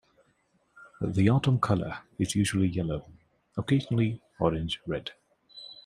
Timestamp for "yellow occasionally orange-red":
2.69-5.11